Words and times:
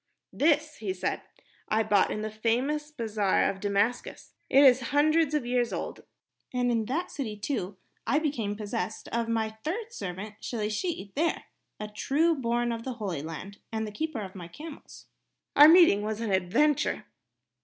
"This," 0.33 0.77
he 0.77 0.95
said, 0.95 1.21
"I 1.69 1.83
bought 1.83 2.09
in 2.09 2.21
the 2.23 2.31
famous 2.31 2.89
bazaar 2.89 3.43
of 3.47 3.59
Damascus. 3.59 4.33
It 4.49 4.63
is 4.63 4.79
hundreds 4.89 5.35
of 5.35 5.45
years 5.45 5.71
old. 5.71 6.01
And 6.51 6.71
in 6.71 6.85
that 6.85 7.11
city, 7.11 7.37
too, 7.37 7.77
I 8.07 8.17
became 8.17 8.55
possessed 8.55 9.09
of 9.09 9.29
my 9.29 9.51
third 9.63 9.93
servant, 9.93 10.37
Shelishi 10.41 11.13
there, 11.13 11.43
a 11.79 11.87
true 11.87 12.33
born 12.33 12.69
son 12.69 12.79
of 12.79 12.83
the 12.83 12.93
Holy 12.93 13.21
Land 13.21 13.59
and 13.71 13.85
the 13.85 13.91
keeper 13.91 14.21
of 14.21 14.33
my 14.33 14.47
camels. 14.47 15.05
Our 15.55 15.67
meeting 15.67 16.01
was 16.01 16.19
an 16.19 16.31
adventure...." 16.31 17.05